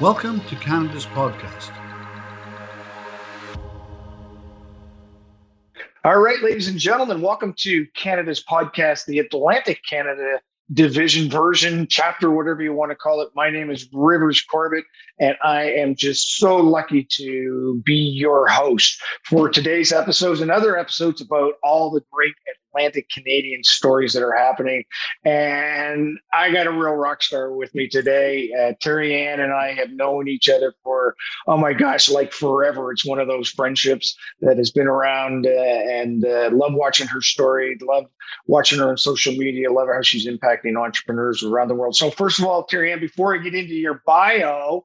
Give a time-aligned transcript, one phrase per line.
[0.00, 1.70] Welcome to Canada's podcast.
[6.02, 10.40] All right, ladies and gentlemen, welcome to Canada's podcast, the Atlantic Canada
[10.72, 13.28] division version, chapter, whatever you want to call it.
[13.34, 14.84] My name is Rivers Corbett,
[15.20, 18.98] and I am just so lucky to be your host
[19.28, 22.34] for today's episodes and other episodes about all the great
[22.72, 24.84] Atlantic Canadian stories that are happening.
[25.24, 28.50] And I got a real rock star with me today.
[28.52, 31.14] Uh, Terry Ann and I have known each other for,
[31.46, 32.92] oh my gosh, like forever.
[32.92, 37.20] It's one of those friendships that has been around uh, and uh, love watching her
[37.20, 38.06] story, love
[38.46, 41.96] watching her on social media, love how she's impacting entrepreneurs around the world.
[41.96, 44.84] So, first of all, Terry Ann, before I get into your bio,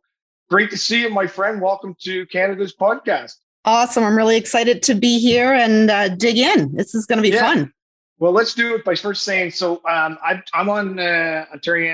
[0.50, 1.62] great to see you, my friend.
[1.62, 3.36] Welcome to Canada's podcast.
[3.66, 4.04] Awesome.
[4.04, 6.74] I'm really excited to be here and uh, dig in.
[6.74, 7.42] This is going to be yeah.
[7.42, 7.74] fun.
[8.20, 9.76] Well, let's do it by first saying so.
[9.88, 11.92] Um, I, am on uh, Terry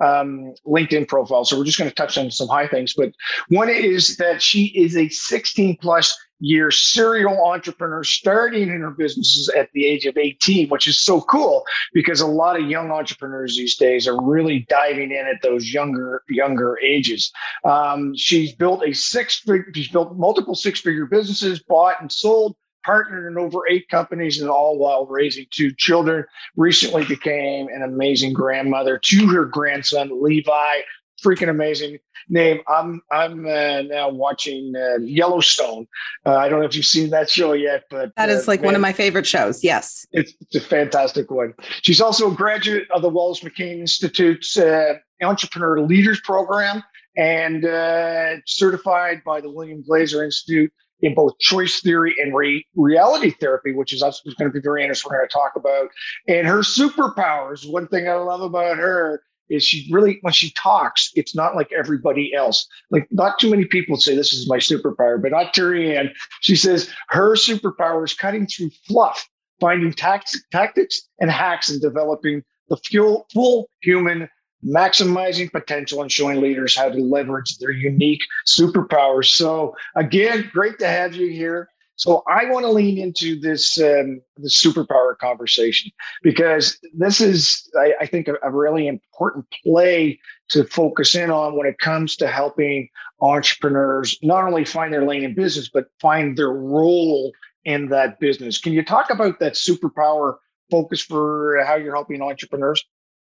[0.00, 2.94] um, LinkedIn profile, so we're just going to touch on some high things.
[2.96, 3.12] But
[3.48, 9.48] one is that she is a 16 plus year serial entrepreneur starting in her businesses
[9.50, 13.56] at the age of 18, which is so cool because a lot of young entrepreneurs
[13.56, 17.30] these days are really diving in at those younger younger ages.
[17.64, 19.44] Um, she's built a six
[19.74, 22.56] she's built multiple six figure businesses, bought and sold
[22.88, 26.24] partnered in over eight companies and all while raising two children.
[26.56, 30.78] Recently became an amazing grandmother to her grandson, Levi.
[31.22, 31.98] Freaking amazing
[32.30, 32.60] name.
[32.66, 35.86] I'm I'm uh, now watching uh, Yellowstone.
[36.24, 38.60] Uh, I don't know if you've seen that show yet, but that is uh, like
[38.60, 39.62] man, one of my favorite shows.
[39.62, 41.52] Yes, it's, it's, a fantastic one.
[41.82, 46.82] She's also a graduate of the Wallace McCain Institute's uh, Entrepreneur Leaders Program
[47.16, 53.30] and uh, certified by the William Glasser Institute in both choice theory and re- reality
[53.30, 55.10] therapy, which is also going to be very interesting.
[55.10, 55.88] We're going to talk about.
[56.26, 57.70] And her superpowers.
[57.70, 61.70] One thing I love about her is she really, when she talks, it's not like
[61.72, 62.66] everybody else.
[62.90, 66.10] Like not too many people say this is my superpower, but not Terry Ann.
[66.40, 69.26] She says her superpower is cutting through fluff,
[69.60, 74.28] finding tax- tactics and hacks and developing the fuel, full human
[74.64, 79.26] maximizing potential and showing leaders how to leverage their unique superpowers.
[79.26, 81.68] So again, great to have you here.
[81.98, 85.90] So I want to lean into this um, the superpower conversation
[86.22, 90.20] because this is, I, I think, a, a, really important play
[90.50, 92.88] to focus in on when it comes to helping
[93.20, 97.32] entrepreneurs not only find their lane in business but find their role
[97.64, 98.58] in that business.
[98.58, 100.36] Can you talk about that superpower
[100.70, 102.84] focus for how you're helping entrepreneurs?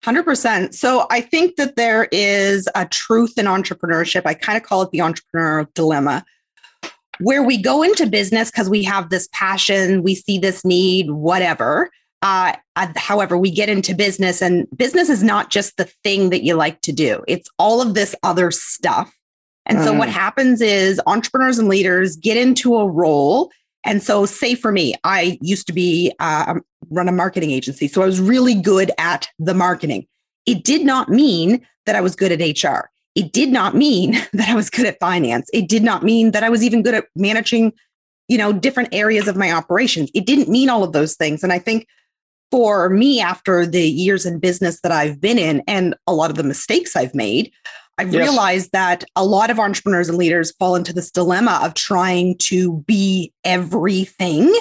[0.06, 0.74] 100%.
[0.74, 4.22] So I think that there is a truth in entrepreneurship.
[4.26, 6.24] I kind of call it the entrepreneur dilemma,
[7.20, 11.90] where we go into business because we have this passion, we see this need, whatever.
[12.22, 12.56] Uh,
[12.96, 16.82] however, we get into business, and business is not just the thing that you like
[16.82, 19.14] to do, it's all of this other stuff.
[19.66, 19.84] And mm.
[19.86, 20.14] so, what mm.
[20.14, 23.52] happens is entrepreneurs and leaders get into a role
[23.86, 26.56] and so, say for me, I used to be uh,
[26.90, 30.06] run a marketing agency, so I was really good at the marketing.
[30.46, 32.90] It did not mean that I was good at HR.
[33.16, 35.50] It did not mean that I was good at finance.
[35.54, 37.74] It did not mean that I was even good at managing,
[38.28, 40.12] you know, different areas of my operations.
[40.14, 41.44] It didn't mean all of those things.
[41.44, 41.88] And I think
[42.52, 46.36] for me, after the years in business that I've been in and a lot of
[46.38, 47.52] the mistakes I've made,
[48.00, 48.30] I've yes.
[48.30, 52.82] realized that a lot of entrepreneurs and leaders fall into this dilemma of trying to
[52.88, 54.56] be everything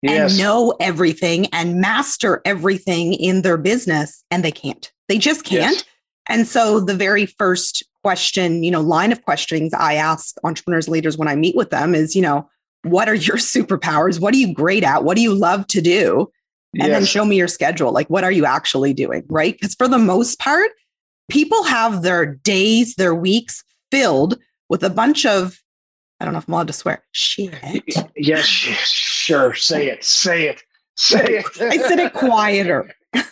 [0.00, 0.32] yes.
[0.32, 4.90] and know everything and master everything in their business, and they can't.
[5.06, 5.74] They just can't.
[5.74, 5.84] Yes.
[6.30, 10.94] And so the very first question, you know, line of questionings I ask entrepreneurs and
[10.94, 12.48] leaders when I meet with them is, you know,
[12.84, 14.18] what are your superpowers?
[14.18, 15.04] What are you great at?
[15.04, 16.32] What do you love to do?
[16.80, 17.92] And then show me your schedule.
[17.92, 19.24] Like, what are you actually doing?
[19.28, 19.54] Right.
[19.54, 20.70] Because for the most part,
[21.28, 25.60] people have their days, their weeks filled with a bunch of,
[26.20, 27.54] I don't know if I'm allowed to swear, shit.
[28.16, 29.54] Yes, sure.
[29.54, 30.04] Say it.
[30.04, 30.62] Say it.
[30.96, 31.46] Say it.
[31.60, 32.92] I said it quieter.
[33.12, 33.22] they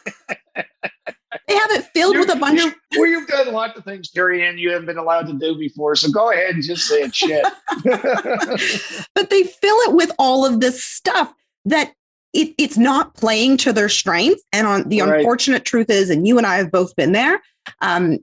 [1.55, 2.73] have it filled you, with a bunch of.
[2.97, 5.97] Well, you've done lots of things, Terry, and you haven't been allowed to do before.
[5.97, 7.45] So go ahead and just say it shit.
[9.15, 11.35] but they fill it with all of this stuff
[11.65, 11.93] that
[12.33, 14.45] it, it's not playing to their strengths.
[14.53, 15.19] And on the right.
[15.19, 17.43] unfortunate truth is, and you and I have both been there,
[17.81, 18.19] um,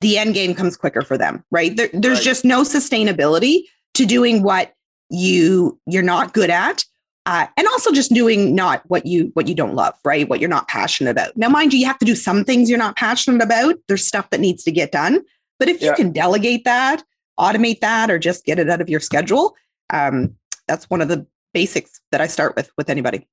[0.00, 1.76] the end game comes quicker for them, right?
[1.76, 2.24] There, there's right.
[2.24, 3.62] just no sustainability
[3.94, 4.74] to doing what
[5.10, 6.84] you you're not good at.
[7.26, 10.48] Uh, and also just doing not what you what you don't love right what you're
[10.48, 13.42] not passionate about now mind you you have to do some things you're not passionate
[13.42, 15.20] about there's stuff that needs to get done
[15.58, 15.88] but if yeah.
[15.88, 17.02] you can delegate that
[17.36, 19.56] automate that or just get it out of your schedule
[19.90, 20.36] um,
[20.66, 23.26] that's one of the basics that I start with with anybody.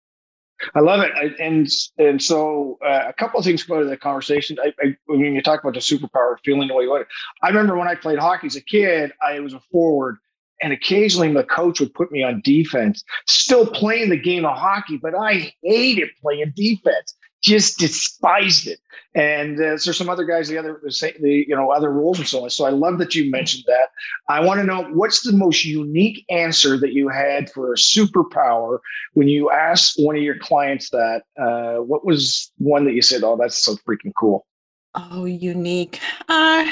[0.75, 1.67] I love it, I, and
[1.97, 4.57] and so uh, a couple of things go to the conversation.
[4.63, 7.07] I, I, you talk about the superpower, feeling the way you want.
[7.41, 10.17] I remember when I played hockey as a kid, I was a forward,
[10.61, 13.03] and occasionally the coach would put me on defense.
[13.27, 18.79] Still playing the game of hockey, but I hated playing defense just despised it.
[19.15, 22.43] And uh, there's some other guys, the other, the, you know, other rules and so
[22.43, 22.49] on.
[22.49, 23.89] So I love that you mentioned that.
[24.27, 28.79] I want to know what's the most unique answer that you had for a superpower
[29.13, 31.23] when you asked one of your clients that.
[31.39, 34.47] Uh, what was one that you said, "Oh, that's so freaking cool"?
[34.95, 35.99] Oh, unique.
[36.27, 36.65] Uh,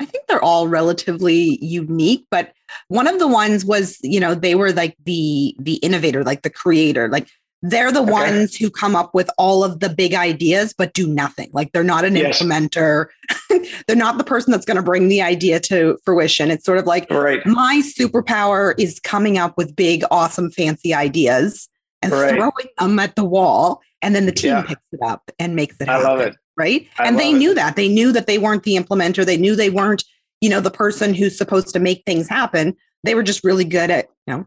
[0.00, 2.52] I think they're all relatively unique, but
[2.88, 6.50] one of the ones was, you know, they were like the the innovator, like the
[6.50, 7.28] creator, like
[7.62, 8.12] they're the okay.
[8.12, 11.82] ones who come up with all of the big ideas but do nothing like they're
[11.82, 12.40] not an yes.
[12.40, 13.06] implementer
[13.86, 16.86] they're not the person that's going to bring the idea to fruition it's sort of
[16.86, 17.44] like right.
[17.46, 21.68] my superpower is coming up with big awesome fancy ideas
[22.00, 22.34] and right.
[22.34, 24.62] throwing them at the wall and then the team yeah.
[24.62, 27.52] picks it up and makes it happen, I love it right I and they knew
[27.52, 27.56] it.
[27.56, 30.04] that they knew that they weren't the implementer they knew they weren't
[30.40, 33.90] you know the person who's supposed to make things happen they were just really good
[33.90, 34.46] at you know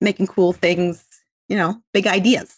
[0.00, 1.04] making cool things
[1.48, 2.56] you know, big ideas.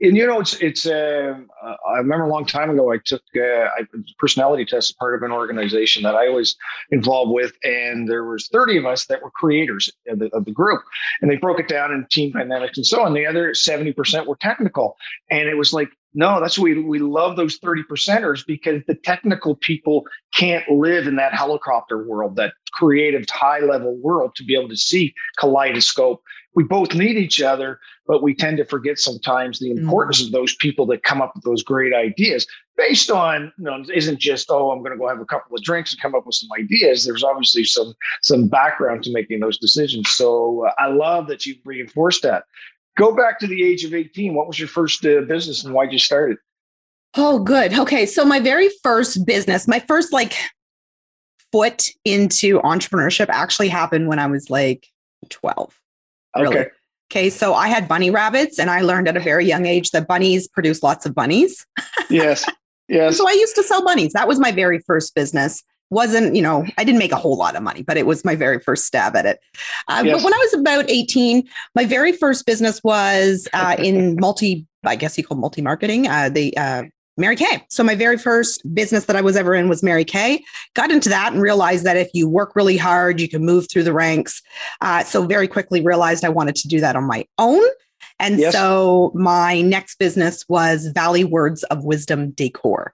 [0.00, 0.86] And you know, it's it's.
[0.86, 3.86] Uh, I remember a long time ago, I took uh, I,
[4.18, 6.56] personality test as part of an organization that I was
[6.90, 10.50] involved with, and there was thirty of us that were creators of the, of the
[10.50, 10.82] group,
[11.22, 13.14] and they broke it down in team dynamics and so on.
[13.14, 14.96] The other seventy percent were technical,
[15.30, 19.54] and it was like, no, that's we we love those thirty percenters because the technical
[19.54, 20.04] people
[20.34, 24.76] can't live in that helicopter world, that creative high level world, to be able to
[24.76, 26.20] see kaleidoscope
[26.54, 30.26] we both need each other, but we tend to forget sometimes the importance mm.
[30.26, 32.46] of those people that come up with those great ideas
[32.76, 35.62] based on, you know, isn't just, oh, I'm going to go have a couple of
[35.62, 37.04] drinks and come up with some ideas.
[37.04, 40.10] There's obviously some, some background to making those decisions.
[40.10, 42.44] So uh, I love that you've reinforced that.
[42.96, 44.34] Go back to the age of 18.
[44.34, 46.38] What was your first uh, business and why'd you start it?
[47.16, 47.72] Oh, good.
[47.74, 48.06] Okay.
[48.06, 50.34] So my very first business, my first like
[51.52, 54.88] foot into entrepreneurship actually happened when I was like
[55.30, 55.80] 12.
[56.36, 56.58] Really.
[56.58, 56.70] Okay.
[57.12, 60.08] Okay, so I had bunny rabbits, and I learned at a very young age that
[60.08, 61.64] bunnies produce lots of bunnies.
[62.10, 62.44] yes,
[62.88, 63.16] yes.
[63.16, 64.14] so I used to sell bunnies.
[64.14, 65.62] That was my very first business.
[65.90, 68.34] wasn't you know I didn't make a whole lot of money, but it was my
[68.34, 69.38] very first stab at it.
[69.86, 70.16] Uh, yes.
[70.16, 74.66] But when I was about eighteen, my very first business was uh, in multi.
[74.82, 76.08] I guess you call multi marketing.
[76.08, 76.84] Uh, the uh,
[77.16, 77.64] Mary Kay.
[77.68, 80.42] So my very first business that I was ever in was Mary Kay.
[80.74, 83.84] Got into that and realized that if you work really hard, you can move through
[83.84, 84.42] the ranks.
[84.80, 87.62] Uh, so very quickly realized I wanted to do that on my own.
[88.18, 88.52] And yes.
[88.52, 92.92] so my next business was Valley Words of Wisdom Decor.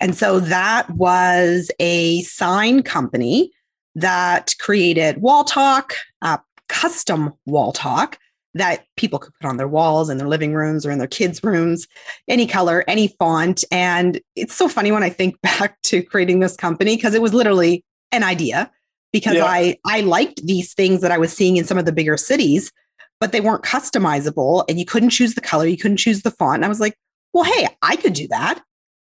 [0.00, 3.52] And so that was a sign company
[3.94, 6.38] that created wall talk, uh,
[6.68, 8.18] custom wall talk
[8.54, 11.42] that people could put on their walls in their living rooms or in their kids'
[11.42, 11.86] rooms,
[12.28, 13.64] any color, any font.
[13.70, 17.34] And it's so funny when I think back to creating this company because it was
[17.34, 18.70] literally an idea
[19.12, 19.44] because yeah.
[19.44, 22.72] I I liked these things that I was seeing in some of the bigger cities,
[23.20, 26.56] but they weren't customizable and you couldn't choose the color, you couldn't choose the font.
[26.56, 26.96] And I was like,
[27.32, 28.62] well, hey, I could do that.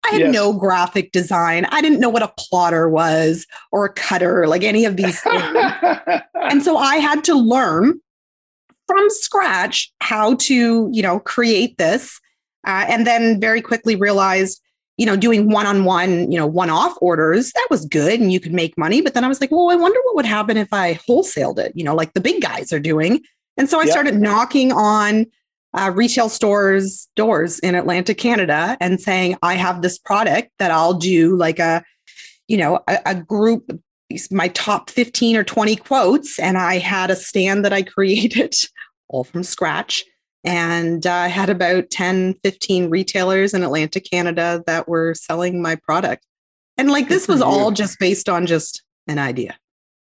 [0.04, 0.34] I had yes.
[0.34, 1.66] no graphic design.
[1.66, 5.42] I didn't know what a plotter was or a cutter, like any of these things.
[6.34, 8.00] and so I had to learn
[8.90, 12.20] from scratch how to, you know, create this.
[12.66, 14.60] Uh, and then very quickly realized,
[14.96, 18.32] you know, doing one on one, you know, one off orders, that was good and
[18.32, 19.00] you could make money.
[19.00, 21.72] But then I was like, well, I wonder what would happen if I wholesaled it,
[21.76, 23.20] you know, like the big guys are doing.
[23.56, 23.92] And so I yep.
[23.92, 25.26] started knocking on
[25.72, 30.94] uh, retail stores' doors in Atlantic, Canada, and saying, I have this product that I'll
[30.94, 31.84] do like a,
[32.48, 33.70] you know, a, a group
[34.30, 38.54] my top 15 or 20 quotes and i had a stand that i created
[39.10, 40.04] all from scratch
[40.44, 45.76] and uh, i had about 10 15 retailers in atlantic canada that were selling my
[45.76, 46.24] product
[46.78, 49.56] and like this was all just based on just an idea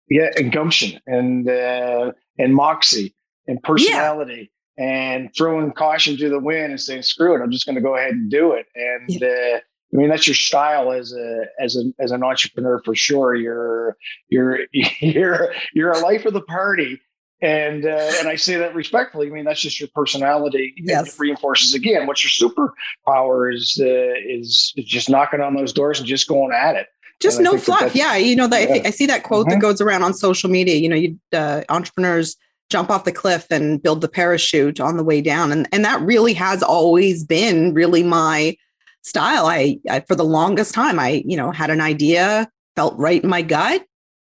[0.09, 3.15] yeah and gumption and uh, and moxie
[3.47, 4.85] and personality yeah.
[4.85, 7.97] and throwing caution to the wind and saying screw it i'm just going to go
[7.97, 9.57] ahead and do it and yeah.
[9.57, 9.61] uh,
[9.93, 13.35] I mean, that's your style as a as a as an entrepreneur for sure.
[13.35, 13.97] You're
[14.31, 16.99] you're you're you're a life of the party,
[17.43, 19.27] and uh, and I say that respectfully.
[19.27, 20.75] I mean, that's just your personality.
[20.77, 21.15] Yes.
[21.15, 25.99] It reinforces again what your superpower is uh, is is just knocking on those doors
[25.99, 26.87] and just going at it.
[27.21, 27.95] Just and no fluff.
[27.95, 28.83] yeah, you know that yeah.
[28.85, 29.55] I see that quote mm-hmm.
[29.55, 30.77] that goes around on social media.
[30.77, 32.37] You know, you uh, entrepreneurs
[32.71, 36.01] jump off the cliff and build the parachute on the way down, and and that
[36.01, 38.57] really has always been really my
[39.03, 39.47] style.
[39.47, 43.29] I, I, for the longest time, I, you know, had an idea, felt right in
[43.29, 43.85] my gut,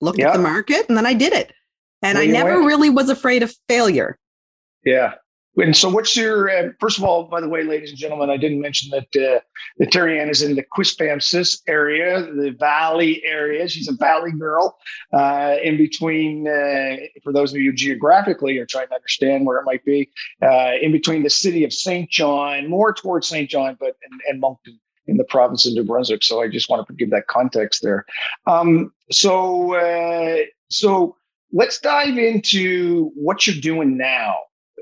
[0.00, 1.52] looked at the market, and then I did it.
[2.02, 2.66] And I never went.
[2.66, 4.18] really was afraid of failure.
[4.84, 5.14] Yeah.
[5.56, 7.24] and so, what's your uh, first of all?
[7.24, 9.40] By the way, ladies and gentlemen, I didn't mention that uh,
[9.78, 13.66] that Terry Ann is in the Quispamsis area, the Valley area.
[13.68, 14.76] She's a Valley girl,
[15.12, 16.46] uh, in between.
[16.46, 20.10] Uh, for those of you geographically are trying to understand where it might be,
[20.42, 24.40] uh, in between the city of Saint John, more towards Saint John, but and, and
[24.40, 26.22] Moncton in the province of New Brunswick.
[26.22, 28.04] So I just want to give that context there.
[28.46, 31.16] Um, so uh, so
[31.52, 34.36] let's dive into what you're doing now.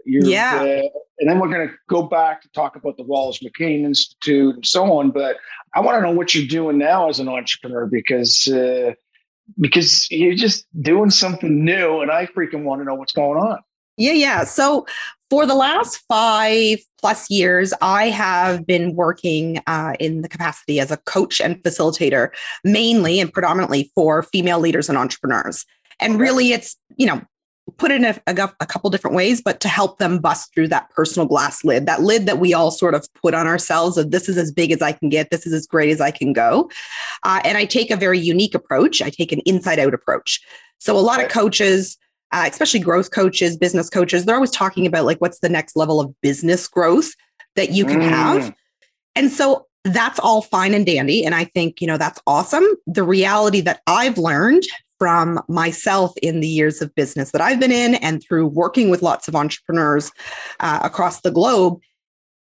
[0.05, 0.57] You're, yeah.
[0.57, 4.57] Uh, and then we're going to go back to talk about the Wallace McCain Institute
[4.57, 5.11] and so on.
[5.11, 5.37] But
[5.75, 8.93] I want to know what you're doing now as an entrepreneur because uh,
[9.61, 13.59] because you're just doing something new, and I freaking want to know what's going on.
[13.97, 14.45] Yeah, yeah.
[14.45, 14.87] So
[15.31, 20.91] for the last five plus years, I have been working uh, in the capacity as
[20.91, 22.31] a coach and facilitator,
[22.65, 25.65] mainly and predominantly for female leaders and entrepreneurs.
[26.01, 27.23] And really, it's you know
[27.79, 30.91] put in a, a, a, couple different ways, but to help them bust through that
[30.91, 34.29] personal glass lid, that lid that we all sort of put on ourselves of this
[34.29, 36.71] is as big as I can get, this is as great as I can go.
[37.23, 39.01] Uh, and I take a very unique approach.
[39.01, 40.41] I take an inside out approach.
[40.79, 41.97] So a lot of coaches,
[42.33, 46.01] uh, especially growth coaches, business coaches, they're always talking about like what's the next level
[46.01, 47.13] of business growth
[47.57, 48.09] that you can mm.
[48.09, 48.55] have.
[49.17, 51.25] And so that's all fine and dandy.
[51.25, 52.65] And I think, you know, that's awesome.
[52.87, 54.65] The reality that I've learned
[54.99, 59.03] from myself in the years of business that I've been in and through working with
[59.03, 60.11] lots of entrepreneurs
[60.61, 61.81] uh, across the globe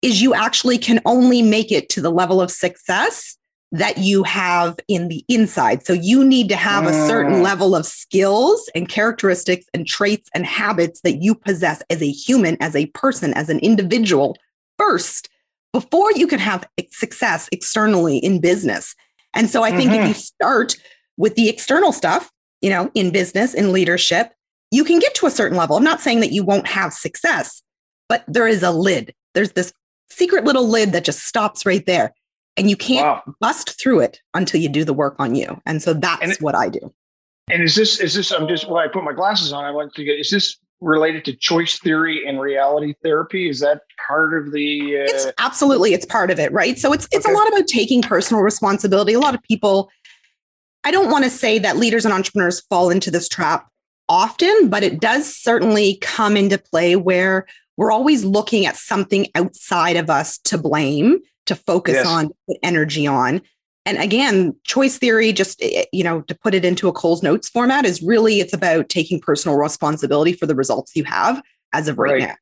[0.02, 3.38] is you actually can only make it to the level of success
[3.72, 5.86] that you have in the inside.
[5.86, 7.44] So you need to have a certain mm.
[7.44, 12.58] level of skills and characteristics and traits and habits that you possess as a human,
[12.60, 14.36] as a person, as an individual
[14.78, 15.30] first
[15.72, 18.94] before you can have success externally in business.
[19.34, 20.02] And so I think mm-hmm.
[20.02, 20.76] if you start
[21.16, 22.30] with the external stuff,
[22.62, 24.34] you know, in business, in leadership,
[24.72, 25.76] you can get to a certain level.
[25.76, 27.62] I'm not saying that you won't have success,
[28.08, 29.14] but there is a lid.
[29.34, 29.74] There's this
[30.10, 32.14] secret little lid that just stops right there.
[32.58, 33.36] And you can't wow.
[33.40, 35.62] bust through it until you do the work on you.
[35.66, 36.94] And so that's and, what I do.
[37.50, 39.94] And is this, is this, I'm just, when I put my glasses on, I want
[39.96, 43.50] to get, is this related to choice theory and reality therapy?
[43.50, 44.98] Is that part of the?
[44.98, 45.04] Uh...
[45.04, 46.78] It's absolutely, it's part of it, right?
[46.78, 47.34] So it's, it's okay.
[47.34, 49.14] a lot about taking personal responsibility.
[49.14, 49.90] A lot of people
[50.84, 53.68] I don't want to say that leaders and entrepreneurs fall into this trap
[54.10, 57.46] often, but it does certainly come into play where
[57.78, 62.06] we're always looking at something outside of us to blame, to focus yes.
[62.06, 63.42] on, put energy on.
[63.86, 67.24] And again, choice theory, just eh, eh, you know, to put it into a Coles
[67.24, 71.42] Notes format, is really it's about taking personal responsibility for the results you have
[71.74, 72.22] as of right, right.
[72.22, 72.36] now.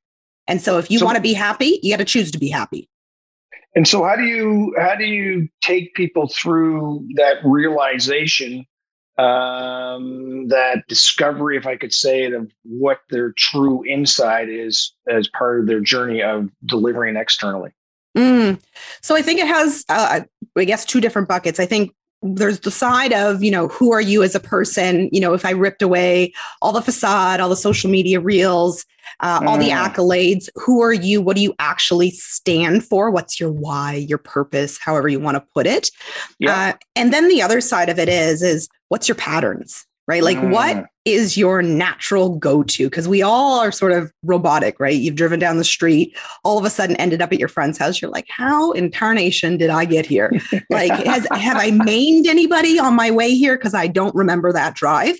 [0.48, 2.50] And so, if you so, want to be happy, you got to choose to be
[2.50, 2.90] happy.
[3.76, 8.66] And so how do you how do you take people through that realization,
[9.18, 15.28] um, that discovery, if I could say it, of what their true inside is as
[15.28, 17.72] part of their journey of delivering externally?
[18.18, 18.60] Mm.
[19.02, 20.22] So I think it has, uh,
[20.58, 21.60] I guess, two different buckets.
[21.60, 25.22] I think there's the side of you know who are you as a person you
[25.22, 28.86] know if i ripped away all the facade all the social media reels
[29.22, 29.48] uh, mm.
[29.48, 29.86] all the mm.
[29.86, 34.78] accolades who are you what do you actually stand for what's your why your purpose
[34.82, 35.92] however you want to put it
[36.40, 36.74] yeah.
[36.74, 40.24] uh, and then the other side of it is is what's your patterns right?
[40.24, 40.50] Like, mm.
[40.50, 42.90] what is your natural go to?
[42.90, 44.96] Because we all are sort of robotic, right?
[44.96, 48.02] You've driven down the street, all of a sudden ended up at your friend's house.
[48.02, 50.32] You're like, how in tarnation did I get here?
[50.72, 53.56] like, has have I maimed anybody on my way here?
[53.56, 55.20] Because I don't remember that drive.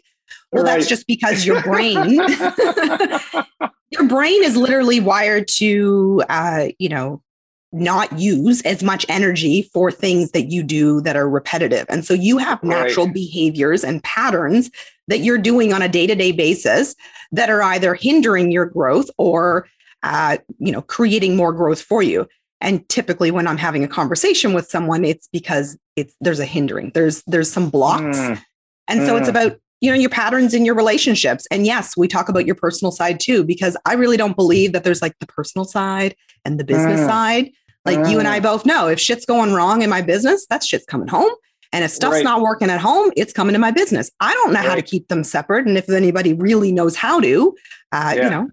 [0.52, 0.78] Well, right.
[0.78, 1.96] that's just because your brain,
[3.92, 7.22] your brain is literally wired to, uh, you know,
[7.72, 11.86] not use as much energy for things that you do that are repetitive.
[11.90, 13.14] And so you have natural right.
[13.14, 14.72] behaviors and patterns
[15.08, 16.96] that you're doing on a day-to-day basis
[17.32, 19.68] that are either hindering your growth or
[20.02, 22.28] uh, you know creating more growth for you.
[22.62, 26.92] And typically when I'm having a conversation with someone, it's because it's there's a hindering.
[26.94, 28.18] There's there's some blocks.
[28.18, 28.42] Mm.
[28.88, 29.20] And so mm.
[29.20, 32.56] it's about you know your patterns in your relationships and yes we talk about your
[32.56, 36.60] personal side too because i really don't believe that there's like the personal side and
[36.60, 37.06] the business mm.
[37.06, 37.52] side
[37.86, 38.12] like mm.
[38.12, 38.44] you and I mm.
[38.44, 41.32] both know if shit's going wrong in my business, that shit's coming home.
[41.72, 42.24] And if stuff's right.
[42.24, 44.10] not working at home, it's coming to my business.
[44.20, 44.70] I don't know right.
[44.70, 45.68] how to keep them separate.
[45.68, 47.56] And if anybody really knows how to,
[47.92, 48.24] uh, yeah.
[48.24, 48.50] you know,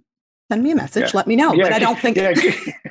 [0.50, 1.04] send me a message.
[1.04, 1.10] Yeah.
[1.14, 1.54] Let me know.
[1.54, 1.64] Yeah.
[1.64, 2.16] But I don't think.
[2.16, 2.34] Yeah.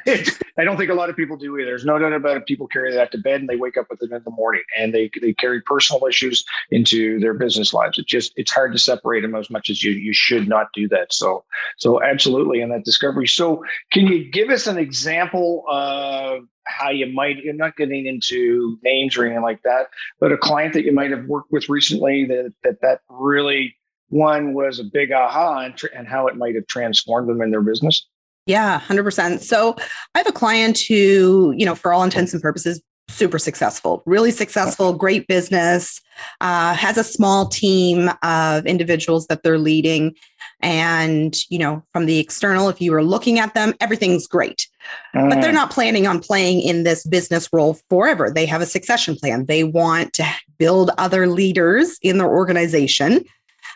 [0.57, 1.65] I don't think a lot of people do either.
[1.65, 2.45] There's no doubt about it.
[2.45, 4.93] People carry that to bed and they wake up with it in the morning, and
[4.93, 7.97] they they carry personal issues into their business lives.
[7.97, 10.87] It just it's hard to separate them as much as you you should not do
[10.89, 11.13] that.
[11.13, 11.43] So
[11.77, 13.27] so absolutely in that discovery.
[13.27, 18.77] So can you give us an example of how you might you're not getting into
[18.83, 19.87] names or anything like that,
[20.19, 23.75] but a client that you might have worked with recently that that that really
[24.09, 27.61] one was a big aha and, and how it might have transformed them in their
[27.61, 28.07] business?
[28.45, 29.41] Yeah, 100%.
[29.41, 29.75] So
[30.13, 34.31] I have a client who, you know, for all intents and purposes, super successful, really
[34.31, 36.01] successful, great business,
[36.41, 40.15] uh, has a small team of individuals that they're leading.
[40.61, 44.67] And, you know, from the external, if you were looking at them, everything's great.
[45.15, 45.29] Mm.
[45.29, 45.55] But they're mm.
[45.55, 48.31] not planning on playing in this business role forever.
[48.31, 49.45] They have a succession plan.
[49.45, 50.25] They want to
[50.57, 53.23] build other leaders in their organization.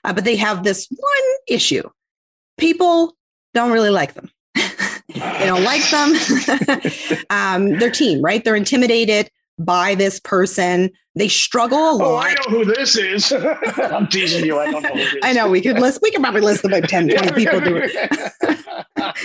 [0.04, 1.88] Uh, but they have this one issue
[2.60, 3.16] people
[3.54, 4.30] don't really like them.
[5.14, 6.14] They don't like them.
[7.30, 8.44] um, their team, right?
[8.44, 10.92] They're intimidated by this person.
[11.16, 12.02] They struggle a lot.
[12.02, 13.32] Oh, I know who this is.
[13.78, 14.60] I'm teasing you.
[14.60, 16.84] I don't know who this I know we could list, we could probably list about
[16.88, 19.16] 10, 20 people do it.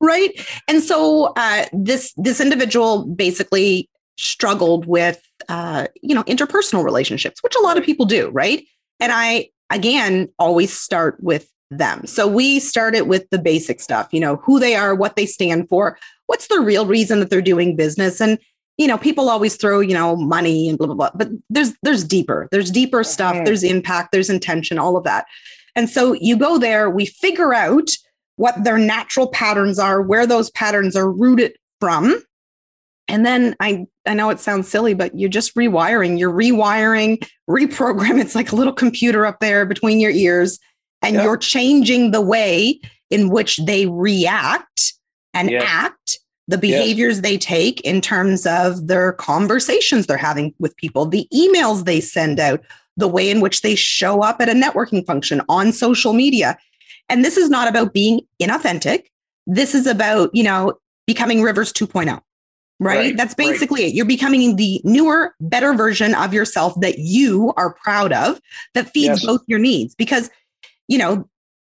[0.00, 0.30] right.
[0.66, 7.54] And so uh, this this individual basically struggled with uh, you know, interpersonal relationships, which
[7.56, 8.66] a lot of people do, right?
[9.00, 11.48] And I again always start with
[11.78, 12.06] them.
[12.06, 15.68] So we started with the basic stuff, you know, who they are, what they stand
[15.68, 18.20] for, what's the real reason that they're doing business.
[18.20, 18.38] And,
[18.76, 21.10] you know, people always throw, you know, money and blah, blah, blah.
[21.14, 23.44] But there's there's deeper, there's deeper stuff, mm-hmm.
[23.44, 25.26] there's impact, there's intention, all of that.
[25.76, 27.90] And so you go there, we figure out
[28.36, 32.20] what their natural patterns are, where those patterns are rooted from.
[33.06, 38.18] And then I I know it sounds silly, but you're just rewiring, you're rewiring, reprogram.
[38.20, 40.58] It's like a little computer up there between your ears
[41.04, 42.80] and you're changing the way
[43.10, 44.94] in which they react
[45.32, 47.22] and act the behaviors yes.
[47.22, 52.38] they take in terms of their conversations they're having with people the emails they send
[52.38, 52.60] out
[52.96, 56.56] the way in which they show up at a networking function on social media.
[57.08, 59.04] And this is not about being inauthentic.
[59.46, 60.74] This is about you know
[61.06, 62.22] becoming rivers 2.0 right,
[62.80, 63.90] right that's basically right.
[63.90, 63.94] it.
[63.94, 68.40] You're becoming the newer better version of yourself that you are proud of
[68.72, 69.26] that feeds yes.
[69.26, 69.94] both your needs.
[69.94, 70.30] Because
[70.88, 71.28] you know,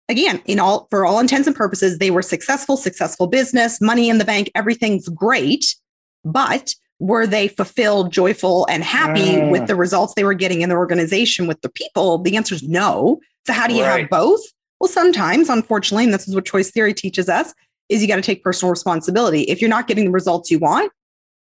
[0.09, 4.17] again, in all for all intents and purposes, they were successful, successful business, money in
[4.17, 5.75] the bank, everything's great.
[6.23, 9.51] But were they fulfilled, joyful, and happy mm.
[9.51, 12.19] with the results they were getting in the organization with the people?
[12.19, 13.19] The answer is no.
[13.45, 14.01] So how do you right.
[14.01, 14.41] have both?
[14.79, 17.53] Well, sometimes, unfortunately, and this is what choice theory teaches us,
[17.89, 19.41] is you got to take personal responsibility.
[19.43, 20.91] If you're not getting the results you want,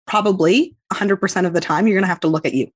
[0.07, 2.70] probably 100% of the time, you're going to have to look at you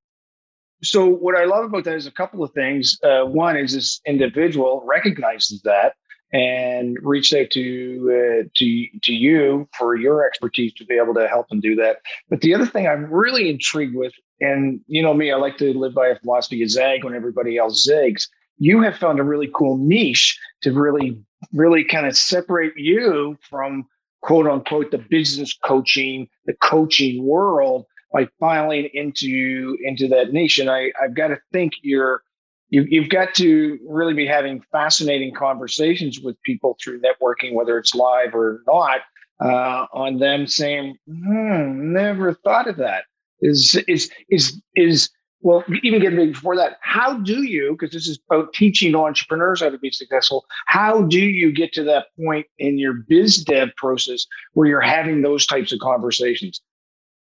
[0.83, 2.97] so what I love about that is a couple of things.
[3.03, 5.93] Uh, one is this individual recognizes that
[6.33, 11.27] and reached out to uh, to to you for your expertise to be able to
[11.27, 11.97] help them do that.
[12.29, 15.73] But the other thing I'm really intrigued with, and you know me, I like to
[15.73, 18.23] live by a philosophy of zag when everybody else zigs.
[18.59, 23.85] You have found a really cool niche to really really kind of separate you from
[24.21, 30.59] quote unquote the business coaching, the coaching world by filing into into that niche.
[30.59, 32.23] I, I've got to think you're
[32.69, 37.95] you, you've got to really be having fascinating conversations with people through networking, whether it's
[37.95, 39.01] live or not,
[39.39, 43.05] uh, on them saying, hmm, never thought of that.
[43.41, 45.09] Is is is is
[45.41, 49.69] well, even getting before that, how do you, because this is about teaching entrepreneurs how
[49.69, 54.25] to be successful, how do you get to that point in your biz dev process
[54.53, 56.59] where you're having those types of conversations?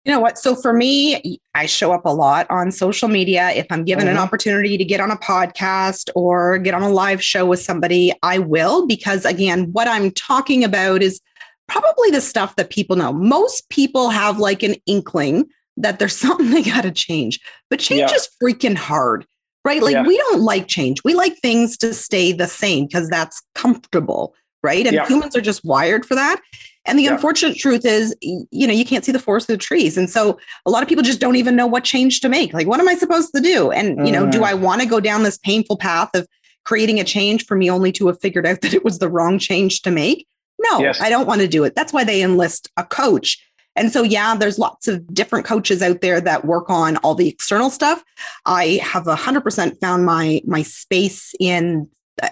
[0.05, 0.39] You know what?
[0.39, 3.51] So for me, I show up a lot on social media.
[3.51, 4.17] If I'm given mm-hmm.
[4.17, 8.13] an opportunity to get on a podcast or get on a live show with somebody,
[8.23, 11.21] I will, because again, what I'm talking about is
[11.69, 13.13] probably the stuff that people know.
[13.13, 17.41] Most people have like an inkling that there's something they got to change,
[17.71, 18.17] but change yeah.
[18.17, 19.27] is freaking hard,
[19.65, 19.83] right?
[19.83, 20.07] Like yeah.
[20.07, 21.03] we don't like change.
[21.03, 24.87] We like things to stay the same because that's comfortable, right?
[24.87, 25.07] And yeah.
[25.07, 26.41] humans are just wired for that.
[26.87, 27.15] And the yeah.
[27.15, 29.97] unfortunate truth is, you know, you can't see the forest of the trees.
[29.97, 32.53] And so a lot of people just don't even know what change to make.
[32.53, 33.71] Like, what am I supposed to do?
[33.71, 34.33] And, you know, mm.
[34.33, 36.29] do I want to go down this painful path of
[36.65, 39.39] creating a change for me only to have figured out that it was the wrong
[39.39, 40.27] change to make?
[40.59, 41.01] No, yes.
[41.01, 41.75] I don't want to do it.
[41.75, 43.43] That's why they enlist a coach.
[43.77, 47.29] And so, yeah, there's lots of different coaches out there that work on all the
[47.29, 48.05] external stuff.
[48.47, 51.89] I have 100% found my my space in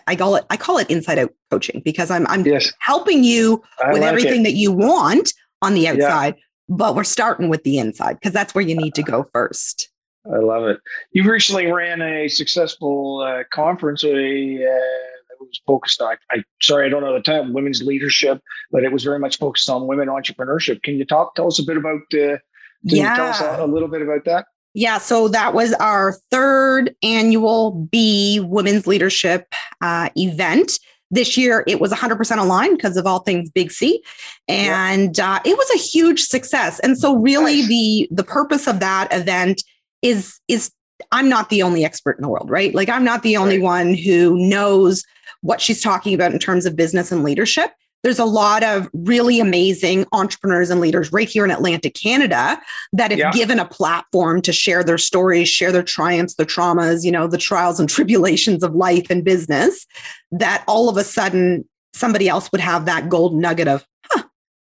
[0.06, 2.72] I call it I call it inside out coaching because I'm I'm yes.
[2.80, 4.44] helping you I with like everything it.
[4.44, 6.76] that you want on the outside, yeah.
[6.76, 9.88] but we're starting with the inside because that's where you need to go first.
[10.32, 10.78] I love it.
[11.10, 14.04] You recently ran a successful uh, conference.
[14.04, 16.16] A, uh, that was focused on.
[16.30, 17.52] I sorry, I don't know the time.
[17.52, 18.40] Women's leadership,
[18.70, 20.82] but it was very much focused on women entrepreneurship.
[20.82, 21.34] Can you talk?
[21.34, 22.02] Tell us a bit about.
[22.14, 22.38] Uh,
[22.84, 23.16] yeah.
[23.16, 24.46] tell us a, a little bit about that?
[24.74, 30.78] Yeah, so that was our third annual B Women's Leadership uh, event.
[31.10, 34.02] This year it was 100% online because of all things Big C,
[34.48, 35.34] and yeah.
[35.34, 36.78] uh, it was a huge success.
[36.80, 37.68] And so, really, nice.
[37.68, 39.62] the the purpose of that event
[40.00, 40.70] is is
[41.10, 42.74] I'm not the only expert in the world, right?
[42.74, 43.64] Like I'm not the only right.
[43.64, 45.04] one who knows
[45.42, 47.72] what she's talking about in terms of business and leadership.
[48.02, 52.60] There's a lot of really amazing entrepreneurs and leaders right here in Atlantic Canada
[52.92, 53.30] that if yeah.
[53.32, 57.38] given a platform to share their stories, share their triumphs, their traumas, you know, the
[57.38, 59.86] trials and tribulations of life and business,
[60.30, 64.24] that all of a sudden somebody else would have that gold nugget of, huh,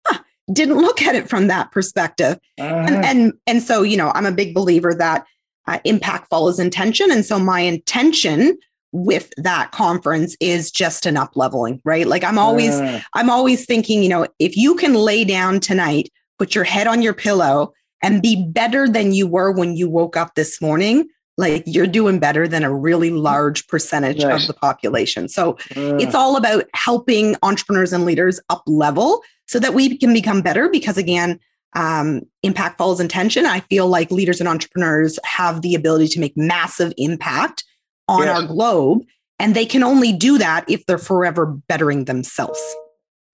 [0.06, 0.18] huh
[0.52, 2.38] didn't look at it from that perspective.
[2.58, 2.86] Uh-huh.
[2.88, 5.26] And, and, and so, you know, I'm a big believer that
[5.66, 7.10] uh, impact follows intention.
[7.10, 8.56] And so my intention
[8.92, 12.06] with that conference is just an up leveling, right?
[12.06, 13.00] Like I'm always, uh.
[13.14, 17.02] I'm always thinking, you know, if you can lay down tonight, put your head on
[17.02, 17.72] your pillow
[18.02, 22.18] and be better than you were when you woke up this morning, like you're doing
[22.18, 25.28] better than a really large percentage of the population.
[25.28, 25.96] So uh.
[25.96, 30.68] it's all about helping entrepreneurs and leaders up level so that we can become better
[30.68, 31.40] because again,
[31.74, 33.44] um, impact follows intention.
[33.44, 37.64] I feel like leaders and entrepreneurs have the ability to make massive impact
[38.08, 38.40] on yes.
[38.40, 39.02] our globe.
[39.38, 42.60] And they can only do that if they're forever bettering themselves.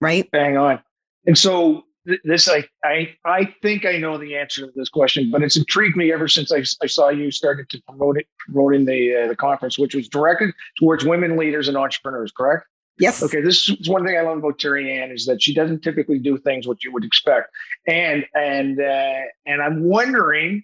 [0.01, 0.29] Right.
[0.29, 0.79] Bang on.
[1.25, 1.83] And so
[2.23, 5.97] this, I, I, I think I know the answer to this question, but it's intrigued
[5.97, 9.35] me ever since I, I saw you started to promote it, promoting the uh, the
[9.35, 12.31] conference, which was directed towards women leaders and entrepreneurs.
[12.31, 12.65] Correct?
[12.99, 13.23] Yes.
[13.23, 13.41] Okay.
[13.41, 16.37] This is one thing I love about Terry Ann is that she doesn't typically do
[16.37, 17.49] things what you would expect,
[17.87, 20.63] and and uh, and I'm wondering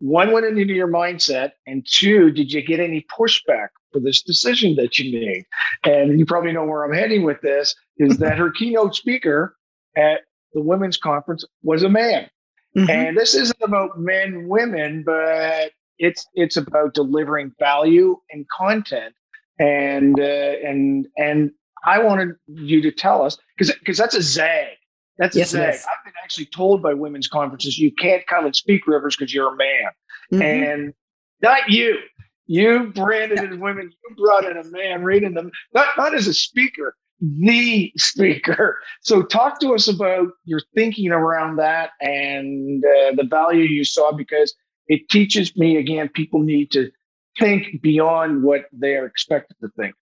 [0.00, 4.74] one went into your mindset and two did you get any pushback for this decision
[4.76, 5.44] that you made?
[5.84, 9.56] And you probably know where i'm heading with this is that her keynote speaker
[9.96, 10.22] at
[10.54, 12.28] the women's conference was a man.
[12.76, 12.88] Mm-hmm.
[12.88, 19.14] and this isn't about men women but it's it's about delivering value and content.
[19.58, 21.50] And uh, and and
[21.84, 24.76] i wanted you to tell us because because that's a zag
[25.20, 28.86] that's yes, a I've been actually told by women's conferences you can't come and speak
[28.86, 29.90] rivers because you're a man.
[30.32, 30.42] Mm-hmm.
[30.42, 30.94] And
[31.42, 31.98] not you.
[32.46, 36.32] You branded as women, you brought in a man reading them, not, not as a
[36.32, 38.78] speaker, the speaker.
[39.02, 44.12] So talk to us about your thinking around that and uh, the value you saw
[44.12, 44.54] because
[44.88, 46.90] it teaches me again, people need to
[47.38, 49.94] think beyond what they're expected to think.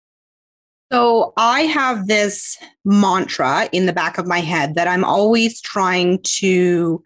[0.91, 6.19] So I have this mantra in the back of my head that I'm always trying
[6.23, 7.03] to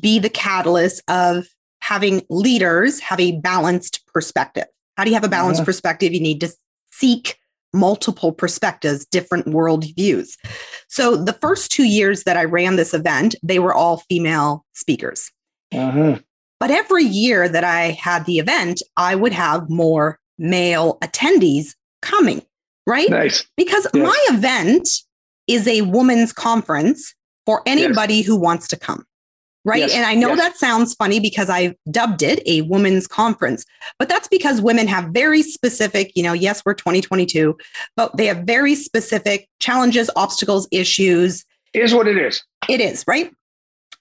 [0.00, 1.46] be the catalyst of
[1.80, 4.66] having leaders have a balanced perspective.
[4.96, 5.66] How do you have a balanced yeah.
[5.66, 6.12] perspective?
[6.12, 6.52] You need to
[6.90, 7.36] seek
[7.72, 10.36] multiple perspectives, different world views.
[10.88, 15.30] So the first two years that I ran this event, they were all female speakers.
[15.72, 16.18] Uh-huh.
[16.58, 22.42] But every year that I had the event, I would have more male attendees coming
[22.86, 23.08] right?
[23.08, 23.44] Nice.
[23.56, 24.02] Because yes.
[24.02, 24.88] my event
[25.46, 27.14] is a women's conference
[27.46, 28.26] for anybody yes.
[28.26, 29.04] who wants to come.
[29.62, 29.80] Right.
[29.80, 29.92] Yes.
[29.92, 33.66] And I know that sounds funny because I dubbed it a women's conference,
[33.98, 37.58] but that's because women have very specific, you know, yes, we're 2022,
[37.94, 41.44] but they have very specific challenges, obstacles, issues.
[41.74, 42.42] It is what it is.
[42.70, 43.30] It is, right?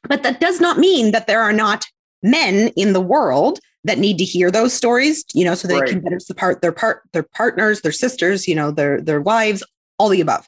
[0.03, 1.85] But that does not mean that there are not
[2.23, 5.89] men in the world that need to hear those stories, you know, so they right.
[5.89, 9.63] can better support their part, their partners, their sisters, you know, their their wives,
[9.97, 10.47] all the above.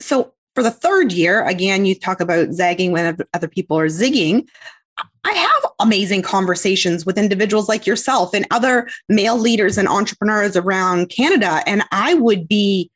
[0.00, 4.46] So for the third year, again, you talk about zagging when other people are zigging.
[5.24, 11.08] I have amazing conversations with individuals like yourself and other male leaders and entrepreneurs around
[11.08, 11.62] Canada.
[11.66, 12.90] And I would be,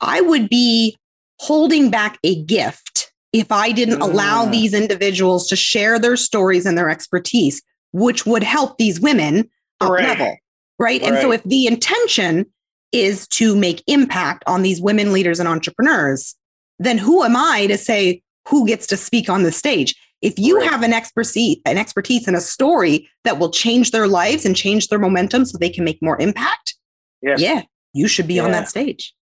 [0.00, 0.96] I would be
[1.38, 4.52] holding back a gift if I didn't allow mm.
[4.52, 7.62] these individuals to share their stories and their expertise
[7.96, 9.48] which would help these women
[9.80, 10.04] up right.
[10.04, 10.26] level.
[10.78, 11.00] Right?
[11.00, 11.02] right.
[11.02, 12.44] And so if the intention
[12.92, 16.34] is to make impact on these women leaders and entrepreneurs,
[16.78, 19.94] then who am I to say who gets to speak on the stage?
[20.20, 20.70] If you right.
[20.70, 24.88] have an expertise, an expertise and a story that will change their lives and change
[24.88, 26.74] their momentum so they can make more impact,
[27.22, 27.40] yes.
[27.40, 27.62] yeah,
[27.94, 28.44] you should be yeah.
[28.44, 29.14] on that stage.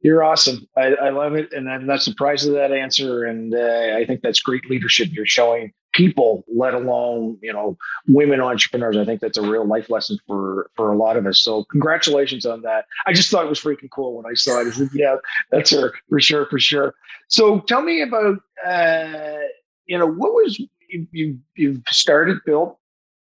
[0.00, 0.66] You're awesome.
[0.76, 3.24] I, I, love it, and I'm not surprised at that answer.
[3.24, 8.40] And uh, I think that's great leadership you're showing people, let alone you know women
[8.40, 8.96] entrepreneurs.
[8.96, 11.40] I think that's a real life lesson for for a lot of us.
[11.40, 12.84] So congratulations on that.
[13.06, 14.68] I just thought it was freaking cool when I saw it.
[14.68, 15.16] I said, yeah,
[15.50, 16.94] that's her for sure, for sure.
[17.28, 19.38] So tell me about uh,
[19.86, 22.78] you know what was you, you you've started, built,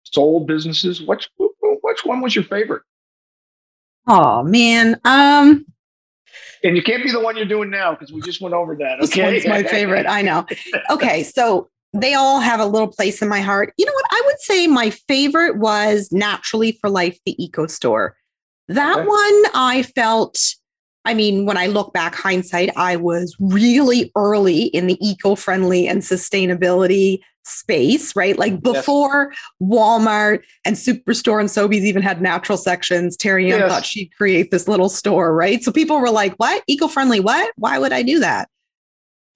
[0.04, 1.02] sold businesses.
[1.02, 2.82] Which which one was your favorite?
[4.08, 5.66] Oh man, um,
[6.64, 9.00] and you can't be the one you're doing now because we just went over that.
[9.02, 9.30] Okay.
[9.32, 10.06] This one's my favorite.
[10.08, 10.46] I know.
[10.90, 11.22] Okay.
[11.22, 13.72] So they all have a little place in my heart.
[13.76, 14.06] You know what?
[14.10, 18.16] I would say my favorite was Naturally for Life, the Eco Store.
[18.68, 19.06] That okay.
[19.06, 20.38] one I felt,
[21.04, 25.86] I mean, when I look back, hindsight, I was really early in the eco friendly
[25.86, 28.38] and sustainability space, right?
[28.38, 29.38] Like before yes.
[29.60, 33.70] Walmart and Superstore and Sobeys even had natural sections, Terry Ann yes.
[33.70, 35.62] thought she'd create this little store, right?
[35.62, 36.62] So people were like, what?
[36.68, 37.52] Eco friendly, what?
[37.56, 38.48] Why would I do that?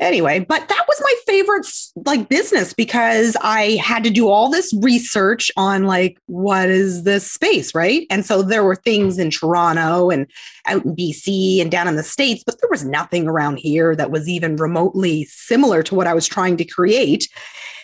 [0.00, 1.66] Anyway, but that was my favorite
[2.04, 7.30] like business because I had to do all this research on like what is this
[7.30, 8.06] space, right?
[8.10, 10.26] And so there were things in Toronto and
[10.66, 14.10] out in BC and down in the states, but there was nothing around here that
[14.10, 17.28] was even remotely similar to what I was trying to create.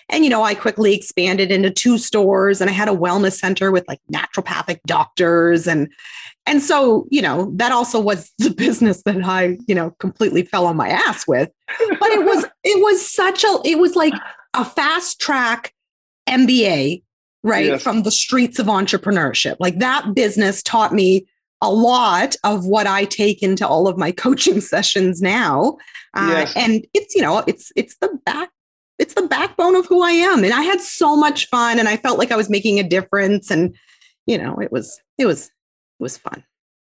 [0.09, 3.71] And you know, I quickly expanded into two stores and I had a wellness center
[3.71, 5.93] with like naturopathic doctors and
[6.47, 10.67] and so, you know, that also was the business that I, you know, completely fell
[10.67, 11.51] on my ass with.
[11.79, 14.15] But it was, it was such a, it was like
[14.55, 15.73] a fast track
[16.29, 17.03] MBA,
[17.43, 17.67] right?
[17.67, 17.83] Yes.
[17.83, 19.57] From the streets of entrepreneurship.
[19.61, 21.27] Like that business taught me
[21.61, 25.77] a lot of what I take into all of my coaching sessions now.
[26.15, 26.53] Uh, yes.
[26.57, 28.51] And it's, you know, it's, it's the back,
[28.99, 30.45] it's the backbone of who I am.
[30.45, 33.51] And I had so much fun and I felt like I was making a difference.
[33.51, 33.77] And,
[34.27, 35.53] you know, it was, it was, it
[36.01, 36.45] was fun.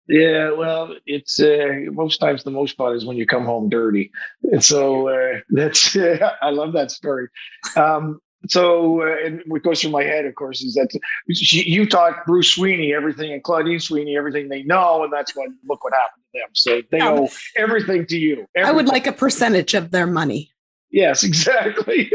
[0.08, 4.12] Yeah, well, it's uh, most times the most fun is when you come home dirty.
[4.52, 7.28] And so uh, that's uh, I love that story.
[7.76, 10.90] Um, so, uh, and what goes through my head, of course, is that
[11.28, 15.84] you taught Bruce Sweeney everything and Claudine Sweeney everything they know, and that's what look
[15.84, 16.50] what happened to them.
[16.54, 18.46] So they um, owe everything to you.
[18.56, 18.66] Everything.
[18.66, 20.52] I would like a percentage of their money.
[20.92, 22.12] Yes, exactly.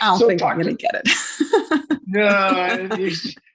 [0.00, 1.98] I don't so think I'm going to get it.
[2.06, 2.96] no,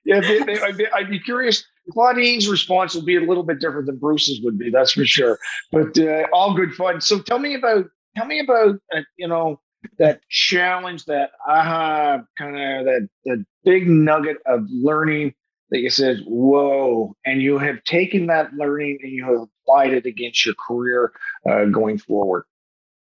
[0.05, 1.63] yeah, they, they, I'd, be, I'd, be, curious.
[1.91, 4.69] Claudine's response will be a little bit different than Bruce's would be.
[4.69, 5.37] That's for sure.
[5.71, 7.01] But uh, all good fun.
[7.01, 7.85] So tell me about
[8.15, 9.59] tell me about uh, you know
[9.97, 15.33] that challenge, that aha kind of that the big nugget of learning
[15.71, 20.05] that you said, whoa, and you have taken that learning and you have applied it
[20.05, 21.11] against your career
[21.49, 22.43] uh, going forward.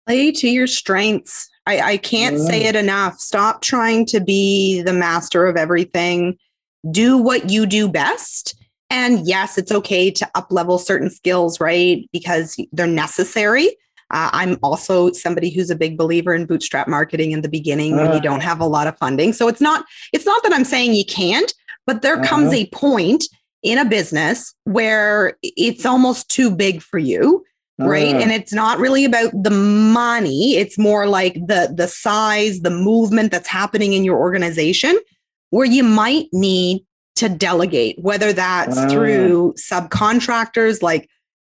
[0.08, 1.50] Play to your strengths.
[1.68, 2.46] I, I can't yeah.
[2.46, 3.20] say it enough.
[3.20, 6.38] Stop trying to be the master of everything.
[6.90, 8.56] Do what you do best.
[8.90, 12.10] And yes, it's okay to up level certain skills, right?
[12.12, 13.68] Because they're necessary.
[14.12, 17.98] Uh, I'm also somebody who's a big believer in bootstrap marketing in the beginning uh
[17.98, 18.20] when you uh-huh.
[18.20, 19.32] don't have a lot of funding.
[19.32, 21.54] So it's not it's not that I'm saying you can't,
[21.88, 22.58] but there uh comes uh-huh.
[22.58, 23.24] a point
[23.64, 27.46] in a business where it's almost too big for you
[27.88, 32.62] right uh, and it's not really about the money it's more like the the size
[32.62, 34.98] the movement that's happening in your organization
[35.50, 41.10] where you might need to delegate whether that's uh, through subcontractors like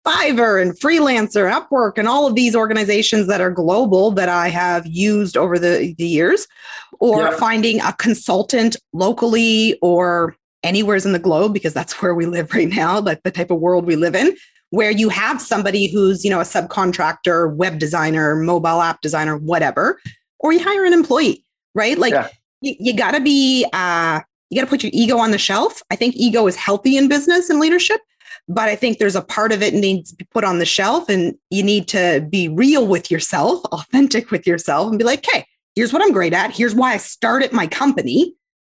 [0.04, 4.86] Fiverr and Freelancer, Upwork, and all of these organizations that are global that I have
[4.86, 6.48] used over the, the years,
[6.98, 7.36] or yeah.
[7.36, 12.68] finding a consultant locally or anywheres in the globe, because that's where we live right
[12.68, 14.36] now, like the type of world we live in,
[14.72, 20.00] where you have somebody who's, you know, a subcontractor, web designer, mobile app designer, whatever,
[20.38, 21.98] or you hire an employee, right?
[21.98, 22.28] Like yeah.
[22.62, 25.82] you, you got to be, uh, you got to put your ego on the shelf.
[25.90, 28.00] I think ego is healthy in business and leadership,
[28.48, 31.10] but I think there's a part of it needs to be put on the shelf
[31.10, 35.44] and you need to be real with yourself, authentic with yourself and be like, hey,
[35.76, 36.50] here's what I'm great at.
[36.50, 38.34] Here's why I started my company.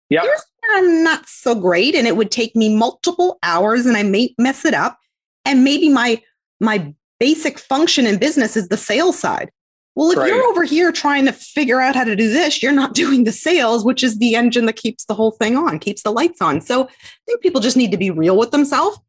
[0.09, 0.21] Yeah.
[0.23, 1.93] Here's where I'm not so great.
[1.93, 4.97] And it would take me multiple hours and I may mess it up
[5.45, 6.21] and maybe my
[6.59, 9.49] my basic function in business is the sales side
[9.95, 10.27] well if right.
[10.27, 13.31] you're over here trying to figure out how to do this you're not doing the
[13.31, 16.61] sales which is the engine that keeps the whole thing on keeps the lights on
[16.61, 16.89] so i
[17.25, 18.99] think people just need to be real with themselves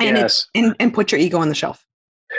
[0.00, 0.46] and yes.
[0.54, 1.84] and, and put your ego on the shelf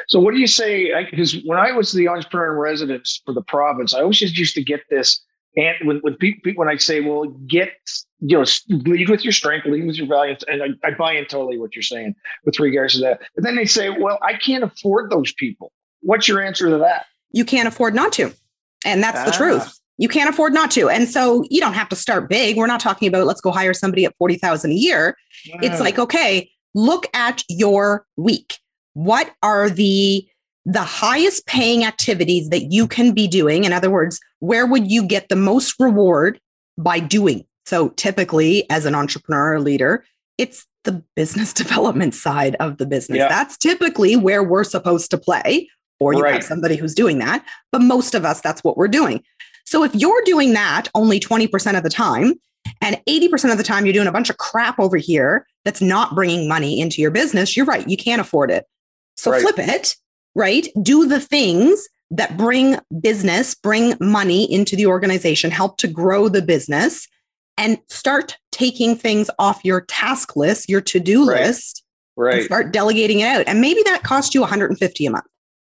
[0.08, 3.42] so what do you say because when i was the entrepreneur in residence for the
[3.42, 5.22] province i always just used to get this
[5.56, 7.72] and when, when people when I say, well, get
[8.20, 11.26] you know, lead with your strength, lead with your values, and I, I buy in
[11.26, 13.22] totally what you're saying with regards to that.
[13.36, 15.72] But then they say, well, I can't afford those people.
[16.02, 17.06] What's your answer to that?
[17.32, 18.34] You can't afford not to,
[18.86, 19.26] and that's ah.
[19.26, 19.80] the truth.
[19.98, 22.56] You can't afford not to, and so you don't have to start big.
[22.56, 25.18] We're not talking about let's go hire somebody at forty thousand a year.
[25.46, 28.60] It's like okay, look at your week.
[28.94, 30.26] What are the
[30.70, 33.64] the highest paying activities that you can be doing.
[33.64, 36.40] In other words, where would you get the most reward
[36.78, 37.44] by doing?
[37.66, 40.06] So typically, as an entrepreneur or leader,
[40.38, 43.18] it's the business development side of the business.
[43.18, 43.30] Yeah.
[43.30, 45.68] That's typically where we're supposed to play,
[46.00, 46.36] or you right.
[46.36, 47.44] have somebody who's doing that.
[47.72, 49.24] But most of us, that's what we're doing.
[49.66, 52.36] So if you're doing that only 20% of the time,
[52.82, 56.14] and 80% of the time you're doing a bunch of crap over here that's not
[56.14, 58.66] bringing money into your business, you're right, you can't afford it.
[59.18, 59.42] So right.
[59.42, 59.96] flip it
[60.40, 60.68] right?
[60.82, 66.42] Do the things that bring business, bring money into the organization, help to grow the
[66.42, 67.08] business,
[67.58, 71.42] and start taking things off your task list, your to do right.
[71.42, 71.84] list,
[72.16, 72.44] right?
[72.44, 73.44] start delegating it out.
[73.48, 75.26] And maybe that costs you 150 a month.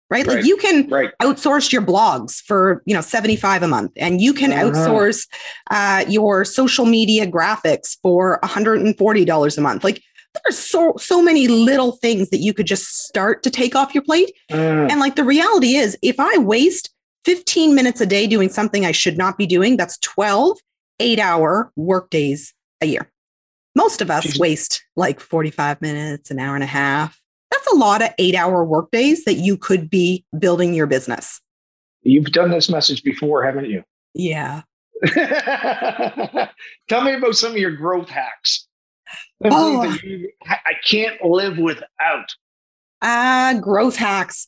[0.10, 0.28] Right?
[0.28, 0.38] right.
[0.38, 1.12] Like you can right.
[1.22, 4.66] outsource your blogs for, you know, 75 a month and you can uh-huh.
[4.66, 5.26] outsource
[5.72, 9.84] uh, your social media graphics for $140 a month.
[9.86, 10.04] Like
[10.44, 14.04] there's so so many little things that you could just start to take off your
[14.04, 14.34] plate.
[14.50, 14.92] Mm.
[14.92, 16.90] And like the reality is, if I waste
[17.26, 20.58] 15 minutes a day doing something I should not be doing, that's 12
[21.02, 23.12] eight hour work days a year.
[23.76, 27.20] Most of us waste like 45 minutes, an hour and a half.
[27.50, 31.42] That's a lot of eight hour work days that you could be building your business.
[32.04, 33.84] You've done this message before, haven't you?
[34.14, 34.64] Yeah.
[36.90, 38.68] Tell me about some of your growth hacks.
[39.44, 39.98] Oh.
[40.04, 42.36] You, I can't live without.
[43.02, 44.48] Ah, uh, growth hacks.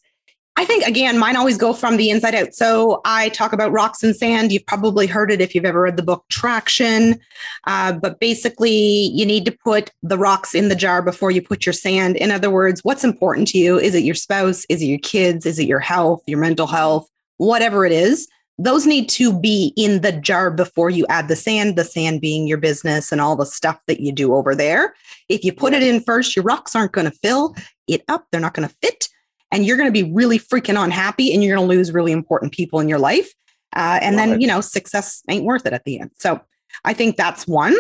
[0.55, 2.53] I think again, mine always go from the inside out.
[2.53, 4.51] So I talk about rocks and sand.
[4.51, 7.19] You've probably heard it if you've ever read the book Traction.
[7.65, 11.65] Uh, but basically, you need to put the rocks in the jar before you put
[11.65, 12.17] your sand.
[12.17, 13.79] In other words, what's important to you?
[13.79, 14.63] Is it your spouse?
[14.69, 15.47] Is it your kids?
[15.47, 18.27] Is it your health, your mental health, whatever it is?
[18.59, 22.47] Those need to be in the jar before you add the sand, the sand being
[22.47, 24.93] your business and all the stuff that you do over there.
[25.27, 27.55] If you put it in first, your rocks aren't going to fill
[27.87, 28.27] it up.
[28.31, 29.09] They're not going to fit
[29.53, 32.51] and you're going to be really freaking unhappy and you're going to lose really important
[32.51, 33.31] people in your life.
[33.75, 36.11] Uh, and then, you know, success ain't worth it at the end.
[36.19, 36.41] So
[36.83, 37.75] I think that's one.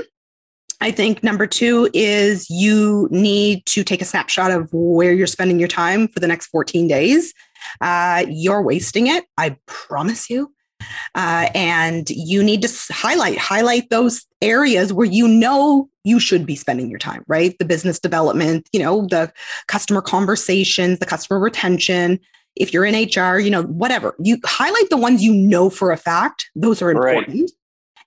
[0.81, 5.59] I think number two is you need to take a snapshot of where you're spending
[5.59, 7.33] your time for the next 14 days.
[7.81, 9.25] Uh, you're wasting it.
[9.37, 10.52] I promise you.
[11.15, 16.55] Uh, and you need to highlight highlight those areas where you know you should be
[16.55, 19.31] spending your time right the business development you know the
[19.67, 22.19] customer conversations the customer retention
[22.55, 25.97] if you're in hr you know whatever you highlight the ones you know for a
[25.97, 27.51] fact those are important right.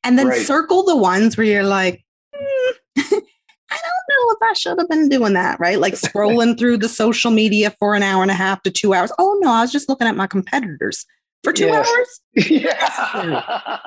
[0.05, 0.47] and then right.
[0.47, 3.23] circle the ones where you're like mm,
[3.69, 5.79] I don't know if I should have been doing that, right?
[5.79, 9.13] Like scrolling through the social media for an hour and a half to two hours.
[9.19, 11.05] Oh no, I was just looking at my competitors
[11.43, 11.89] for two yes.
[11.89, 12.21] hours.
[12.51, 13.79] Yeah.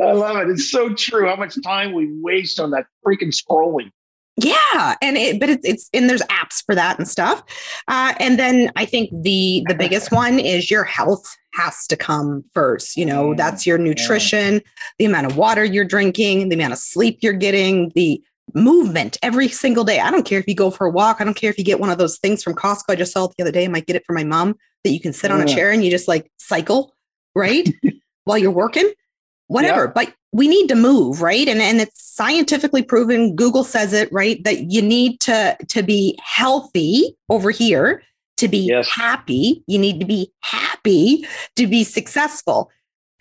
[0.00, 0.50] I love it.
[0.50, 3.90] It's so true how much time we waste on that freaking scrolling.
[4.36, 7.42] Yeah, and it, but it's it's and there's apps for that and stuff.
[7.86, 12.42] Uh, and then I think the the biggest one is your health has to come
[12.54, 12.96] first.
[12.96, 14.62] You know, mm, that's your nutrition,
[14.98, 18.22] the amount of water you're drinking, the amount of sleep you're getting, the
[18.54, 20.00] movement every single day.
[20.00, 21.20] I don't care if you go for a walk.
[21.20, 22.90] I don't care if you get one of those things from Costco.
[22.90, 23.64] I just saw it the other day.
[23.64, 25.84] I might get it for my mom that you can sit on a chair and
[25.84, 26.94] you just like cycle,
[27.34, 27.72] right?
[28.24, 28.90] While you're working,
[29.46, 29.84] whatever.
[29.84, 29.92] Yeah.
[29.94, 31.46] But we need to move, right?
[31.48, 33.36] And and it's scientifically proven.
[33.36, 34.42] Google says it, right?
[34.44, 38.02] That you need to to be healthy over here
[38.38, 38.88] to be yes.
[38.88, 39.62] happy.
[39.66, 42.70] You need to be happy to be successful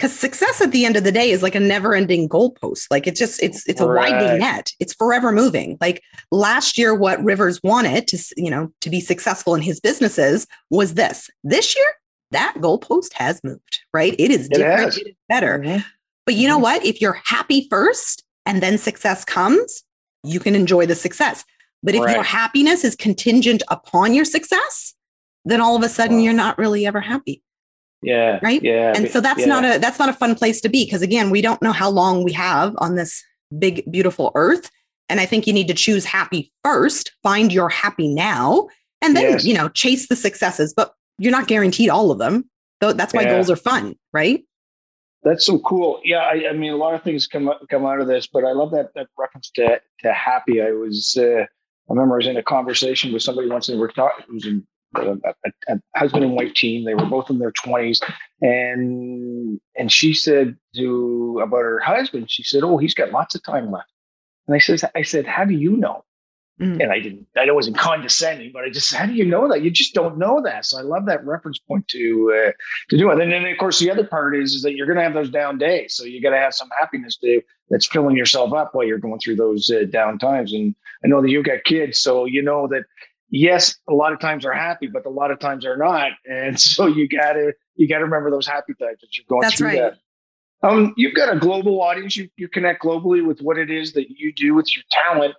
[0.02, 2.88] because success at the end of the day is like a never ending goalpost.
[2.90, 4.12] Like it's just it's it's a right.
[4.12, 4.72] widening net.
[4.80, 5.78] It's forever moving.
[5.80, 10.48] Like last year what rivers wanted to you know to be successful in his businesses
[10.72, 11.30] was this.
[11.44, 11.86] This year
[12.32, 14.16] that goalpost has moved right?
[14.18, 14.98] It is different.
[14.98, 15.60] It, it is better.
[15.60, 15.82] Mm-hmm.
[16.26, 16.64] but you know mm-hmm.
[16.64, 16.86] what?
[16.86, 19.84] If you're happy first and then success comes
[20.24, 21.46] you can enjoy the success.
[21.84, 22.14] But if right.
[22.14, 24.96] your happiness is contingent upon your success
[25.46, 26.24] then all of a sudden wow.
[26.24, 27.44] you're not really ever happy
[28.02, 28.40] yeah.
[28.42, 28.62] Right.
[28.64, 28.94] Yeah.
[28.96, 29.46] And so that's yeah.
[29.46, 31.90] not a that's not a fun place to be because again, we don't know how
[31.90, 33.24] long we have on this
[33.58, 34.70] big, beautiful earth.
[35.10, 38.70] And I think you need to choose happy first, find your happy now,
[39.02, 39.46] and then, yes.
[39.46, 40.74] you know, chase the successes.
[40.74, 42.50] But you're not guaranteed all of them.
[42.80, 43.34] Though that's why yeah.
[43.34, 44.44] goals are fun, right?
[45.24, 46.02] That's so cool.
[46.04, 48.54] Yeah, I, I, mean, a lot of things come come out of this, but I
[48.54, 50.62] love that that reference to to happy.
[50.62, 51.48] I was, uh, I
[51.90, 54.26] remember I was in a conversation with somebody once, and we were talking.
[54.28, 55.18] It was in a,
[55.68, 56.86] a, husband and wife team.
[56.86, 58.02] They were both in their twenties,
[58.42, 63.44] and and she said to about her husband, she said, "Oh, he's got lots of
[63.44, 63.90] time left."
[64.48, 66.04] And I says, "I said, how do you know?"
[66.62, 66.80] Mm.
[66.80, 67.26] And I didn't.
[67.36, 69.64] I wasn't condescending, but I just, how do you know that?
[69.64, 70.66] You just don't know that.
[70.66, 72.52] So I love that reference point to uh,
[72.90, 73.20] to do it.
[73.20, 75.32] And then, of course, the other part is is that you're going to have those
[75.32, 75.96] down days.
[75.96, 79.20] So you got to have some happiness to that's filling yourself up while you're going
[79.20, 80.54] through those uh, down times.
[80.54, 82.84] And I know that you've got kids, so you know that
[83.32, 86.12] yes, a lot of times are happy, but a lot of times are not.
[86.26, 89.68] And so you gotta you gotta remember those happy times that you're going That's through
[89.68, 89.80] right.
[89.80, 89.98] that.
[90.64, 92.16] Um, you've got a global audience.
[92.16, 95.34] You, you connect globally with what it is that you do with your talent.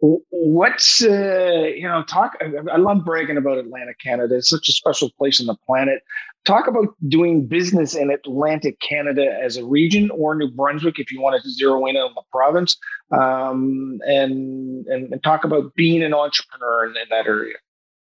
[0.00, 2.36] What's uh, you know talk?
[2.70, 4.36] I love bragging about Atlantic Canada.
[4.36, 6.02] It's such a special place on the planet.
[6.44, 11.20] Talk about doing business in Atlantic Canada as a region or New Brunswick if you
[11.20, 12.76] wanted to zero in on the province,
[13.10, 17.56] um, and, and, and talk about being an entrepreneur in, in that area.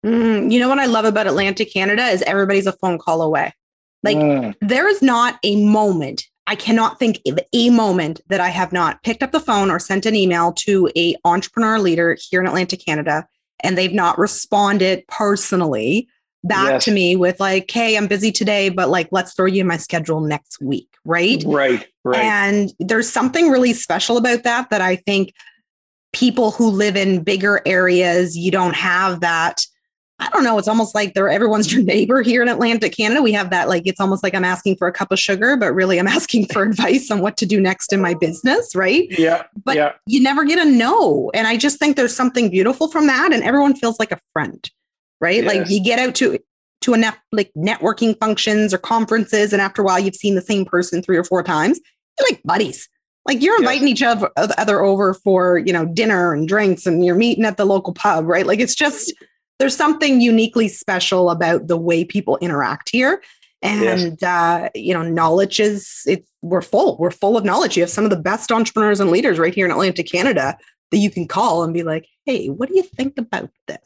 [0.05, 3.53] Mm, you know what I love about Atlantic Canada is everybody's a phone call away.
[4.03, 4.55] Like mm.
[4.61, 9.05] there is not a moment I cannot think of a moment that I have not
[9.05, 12.85] picked up the phone or sent an email to a entrepreneur leader here in Atlantic
[12.85, 13.25] Canada
[13.63, 16.09] and they've not responded personally
[16.43, 16.85] back yes.
[16.87, 19.77] to me with like, "Hey, I'm busy today, but like let's throw you in my
[19.77, 21.41] schedule next week." Right?
[21.47, 22.19] Right, right.
[22.19, 25.33] And there's something really special about that that I think
[26.13, 29.61] people who live in bigger areas, you don't have that
[30.21, 30.59] I don't know.
[30.59, 33.23] It's almost like they're everyone's your neighbor here in Atlantic Canada.
[33.23, 35.73] We have that like it's almost like I'm asking for a cup of sugar, but
[35.73, 39.07] really I'm asking for advice on what to do next in my business, right?
[39.19, 39.45] Yeah.
[39.65, 39.93] But yeah.
[40.07, 41.31] you never get a no.
[41.33, 43.33] And I just think there's something beautiful from that.
[43.33, 44.71] And everyone feels like a friend,
[45.21, 45.43] right?
[45.45, 46.39] Like you get out to
[46.83, 50.65] to a like networking functions or conferences, and after a while you've seen the same
[50.65, 51.81] person three or four times.
[52.19, 52.89] You're like buddies.
[53.27, 53.61] Like you're Yes.
[53.61, 57.57] inviting each other other over for you know dinner and drinks, and you're meeting at
[57.57, 58.47] the local pub, right?
[58.47, 59.13] Like it's just
[59.61, 63.23] there's something uniquely special about the way people interact here.
[63.63, 66.97] And uh, you know, knowledge is it's we're full.
[66.97, 67.77] We're full of knowledge.
[67.77, 70.57] You have some of the best entrepreneurs and leaders right here in Atlantic Canada
[70.91, 73.79] that you can call and be like, hey, what do you think about this?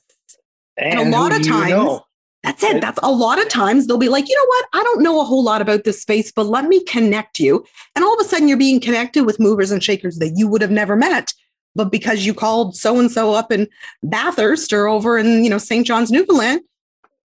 [0.76, 2.04] And, a lot of do you times- know?
[2.44, 2.82] That's it.
[2.82, 4.66] That's a lot of times they'll be like, you know what?
[4.74, 7.64] I don't know a whole lot about this space, but let me connect you.
[7.96, 10.60] And all of a sudden you're being connected with movers and shakers that you would
[10.60, 11.32] have never met.
[11.74, 13.68] But because you called so and so up in
[14.02, 15.86] Bathurst or over in, you know, St.
[15.86, 16.62] John's, Newfoundland,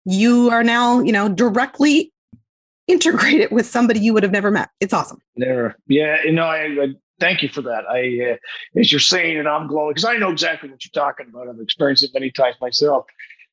[0.04, 2.12] you are now, you know, directly
[2.86, 4.70] integrated with somebody you would have never met.
[4.80, 5.20] It's awesome.
[5.36, 5.76] There.
[5.88, 6.22] Yeah.
[6.22, 6.88] You know, I, I
[7.18, 7.84] thank you for that.
[7.90, 11.26] I, uh, as you're saying and I'm glowing because I know exactly what you're talking
[11.28, 11.48] about.
[11.48, 13.06] I've experienced it many times myself.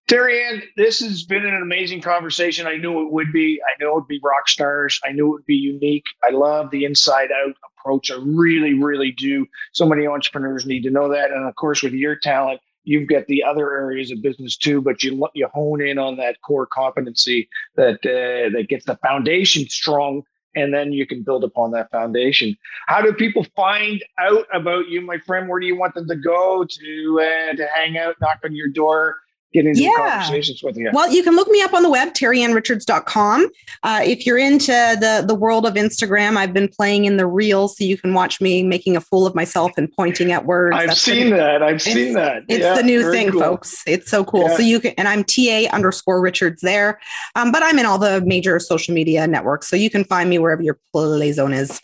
[0.08, 2.68] Terry Ann, this has been an amazing conversation.
[2.68, 3.60] I knew it would be.
[3.64, 5.00] I knew it would be rock stars.
[5.06, 6.04] I knew it would be unique.
[6.28, 8.12] I love the inside out approach.
[8.12, 9.46] I really, really do.
[9.72, 11.32] So many entrepreneurs need to know that.
[11.32, 15.04] And of course, with your talent, you've got the other areas of business too, but
[15.04, 20.24] you you hone in on that core competency that uh, that gets the foundation strong,
[20.54, 22.58] and then you can build upon that foundation.
[22.88, 25.48] How do people find out about you, my friend?
[25.48, 28.68] Where do you want them to go to uh, to hang out, knock on your
[28.70, 29.16] door,
[29.54, 29.92] get into Yeah.
[29.98, 30.90] conversations with you?
[30.94, 33.48] Well, you can look me up on the web, terryannrichards.com.
[33.84, 37.78] Uh, if you're into the, the world of Instagram, I've been playing in the reels,
[37.78, 40.76] so you can watch me making a fool of myself and pointing at words.
[40.76, 41.62] I've That's seen the, that.
[41.64, 42.44] I've seen that.
[42.50, 43.42] It's Yeah, the new thing, cool.
[43.42, 43.84] folks.
[43.88, 44.50] It's so cool.
[44.50, 44.58] Yeah.
[44.58, 47.00] So you can, and I'm TA underscore Richards there,
[47.36, 50.40] um, but I'm in all the major social media networks, so you can find me
[50.40, 51.80] wherever your play zone is.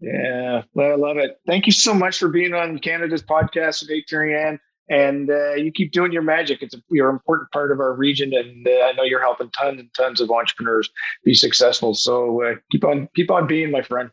[0.00, 1.38] Yeah, well, I love it.
[1.46, 4.58] Thank you so much for being on Canada's podcast today, Terry Ann.
[4.92, 6.62] And uh, you keep doing your magic.
[6.62, 9.50] It's a, you're an important part of our region, and uh, I know you're helping
[9.50, 10.90] tons and tons of entrepreneurs
[11.24, 11.94] be successful.
[11.94, 14.10] So uh, keep on, keep on being, my friend.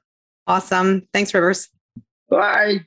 [0.48, 1.06] Awesome.
[1.14, 1.68] Thanks, Rivers.
[2.30, 2.86] Bye.